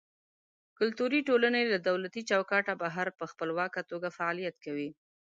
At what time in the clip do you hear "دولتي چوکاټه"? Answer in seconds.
1.89-2.73